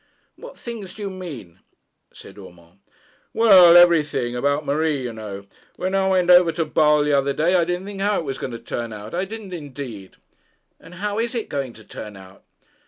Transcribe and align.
'What 0.35 0.57
things 0.57 0.95
do 0.95 1.03
you 1.03 1.11
mean?' 1.11 1.59
said 2.11 2.39
Urmand. 2.39 2.79
'Well 3.35 3.77
everything 3.77 4.35
about 4.35 4.65
Marie, 4.65 5.03
you 5.03 5.13
know. 5.13 5.45
When 5.75 5.93
I 5.93 6.07
went 6.07 6.31
over 6.31 6.51
to 6.53 6.65
Basle 6.65 7.03
the 7.03 7.13
other 7.13 7.33
day, 7.33 7.53
I 7.53 7.65
didn't 7.65 7.85
think 7.85 8.01
how 8.01 8.17
it 8.17 8.23
was 8.25 8.39
going 8.39 8.53
to 8.53 8.57
turn 8.57 8.93
out. 8.93 9.13
I 9.13 9.25
didn't 9.25 9.53
indeed.' 9.53 10.15
'And 10.79 10.95
how 10.95 11.19
is 11.19 11.35
it 11.35 11.49
going 11.49 11.73
to 11.73 11.83
turn 11.83 12.17
out?' 12.17 12.43